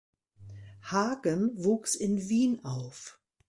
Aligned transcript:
Haagen 0.81 1.63
wuchs 1.63 1.93
in 1.93 2.27
Wien 2.27 2.65
auf. 2.65 3.19